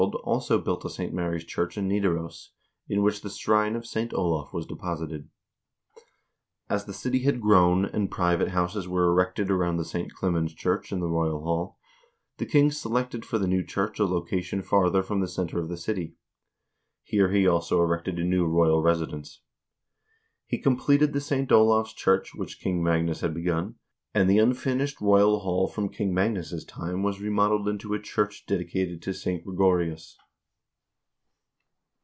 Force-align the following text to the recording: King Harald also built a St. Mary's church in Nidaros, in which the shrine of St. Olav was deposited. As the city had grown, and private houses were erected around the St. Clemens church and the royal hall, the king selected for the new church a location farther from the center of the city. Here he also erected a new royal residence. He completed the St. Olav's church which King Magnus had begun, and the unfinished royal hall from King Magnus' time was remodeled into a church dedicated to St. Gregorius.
King 0.01 0.09
Harald 0.13 0.23
also 0.25 0.57
built 0.59 0.83
a 0.83 0.89
St. 0.89 1.13
Mary's 1.13 1.43
church 1.43 1.77
in 1.77 1.87
Nidaros, 1.87 2.49
in 2.89 3.03
which 3.03 3.21
the 3.21 3.29
shrine 3.29 3.75
of 3.75 3.85
St. 3.85 4.11
Olav 4.15 4.51
was 4.51 4.65
deposited. 4.65 5.29
As 6.67 6.85
the 6.85 6.91
city 6.93 7.19
had 7.19 7.39
grown, 7.39 7.85
and 7.85 8.09
private 8.09 8.47
houses 8.47 8.87
were 8.87 9.07
erected 9.11 9.51
around 9.51 9.77
the 9.77 9.85
St. 9.85 10.11
Clemens 10.11 10.55
church 10.55 10.91
and 10.91 11.03
the 11.03 11.07
royal 11.07 11.43
hall, 11.43 11.77
the 12.37 12.47
king 12.47 12.71
selected 12.71 13.23
for 13.23 13.37
the 13.37 13.45
new 13.47 13.63
church 13.63 13.99
a 13.99 14.05
location 14.05 14.63
farther 14.63 15.03
from 15.03 15.19
the 15.19 15.27
center 15.27 15.59
of 15.59 15.69
the 15.69 15.77
city. 15.77 16.15
Here 17.03 17.29
he 17.29 17.45
also 17.47 17.79
erected 17.79 18.17
a 18.17 18.23
new 18.23 18.47
royal 18.47 18.81
residence. 18.81 19.41
He 20.47 20.57
completed 20.57 21.13
the 21.13 21.21
St. 21.21 21.51
Olav's 21.51 21.93
church 21.93 22.33
which 22.33 22.59
King 22.59 22.81
Magnus 22.81 23.21
had 23.21 23.35
begun, 23.35 23.75
and 24.13 24.29
the 24.29 24.37
unfinished 24.39 24.99
royal 24.99 25.39
hall 25.39 25.69
from 25.69 25.87
King 25.87 26.13
Magnus' 26.13 26.65
time 26.65 27.01
was 27.01 27.21
remodeled 27.21 27.69
into 27.69 27.93
a 27.93 27.99
church 27.99 28.43
dedicated 28.45 29.01
to 29.01 29.13
St. 29.13 29.45
Gregorius. 29.45 30.17